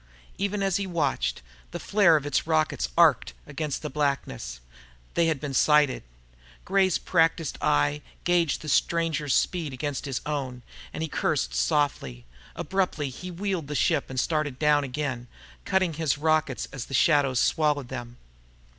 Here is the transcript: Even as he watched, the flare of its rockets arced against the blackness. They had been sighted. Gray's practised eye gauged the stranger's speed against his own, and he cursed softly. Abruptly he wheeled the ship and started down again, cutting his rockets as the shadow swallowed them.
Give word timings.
Even 0.39 0.63
as 0.63 0.77
he 0.77 0.87
watched, 0.87 1.43
the 1.69 1.79
flare 1.79 2.15
of 2.15 2.25
its 2.25 2.47
rockets 2.47 2.89
arced 2.97 3.33
against 3.45 3.83
the 3.83 3.89
blackness. 3.91 4.59
They 5.13 5.27
had 5.27 5.39
been 5.39 5.53
sighted. 5.53 6.01
Gray's 6.65 6.97
practised 6.97 7.55
eye 7.61 8.01
gauged 8.23 8.61
the 8.63 8.67
stranger's 8.67 9.35
speed 9.35 9.73
against 9.73 10.05
his 10.05 10.19
own, 10.25 10.63
and 10.91 11.03
he 11.03 11.07
cursed 11.07 11.53
softly. 11.53 12.25
Abruptly 12.55 13.11
he 13.11 13.29
wheeled 13.29 13.67
the 13.67 13.75
ship 13.75 14.09
and 14.09 14.19
started 14.19 14.57
down 14.57 14.83
again, 14.83 15.27
cutting 15.65 15.93
his 15.93 16.17
rockets 16.17 16.67
as 16.73 16.85
the 16.87 16.95
shadow 16.95 17.35
swallowed 17.35 17.89
them. 17.89 18.17